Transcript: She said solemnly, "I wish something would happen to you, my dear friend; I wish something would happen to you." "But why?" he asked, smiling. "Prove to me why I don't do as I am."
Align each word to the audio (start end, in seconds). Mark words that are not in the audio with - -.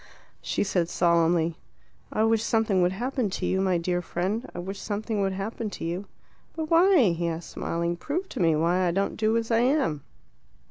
She 0.41 0.63
said 0.63 0.89
solemnly, 0.89 1.59
"I 2.11 2.23
wish 2.23 2.41
something 2.43 2.81
would 2.81 2.91
happen 2.93 3.29
to 3.29 3.45
you, 3.45 3.61
my 3.61 3.77
dear 3.77 4.01
friend; 4.01 4.49
I 4.55 4.57
wish 4.57 4.81
something 4.81 5.21
would 5.21 5.33
happen 5.33 5.69
to 5.69 5.85
you." 5.85 6.07
"But 6.55 6.71
why?" 6.71 7.09
he 7.11 7.27
asked, 7.27 7.51
smiling. 7.51 7.97
"Prove 7.97 8.27
to 8.29 8.39
me 8.39 8.55
why 8.55 8.87
I 8.87 8.89
don't 8.89 9.15
do 9.15 9.37
as 9.37 9.51
I 9.51 9.59
am." 9.59 10.01